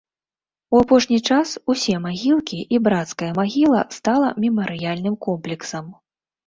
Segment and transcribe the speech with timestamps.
[0.77, 5.85] У апошні час усе магілкі і брацкая магіла стала мемарыяльным комплексам.